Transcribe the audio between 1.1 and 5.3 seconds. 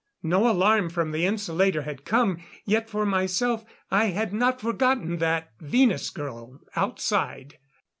the insulator had come, yet for myself I had not forgotten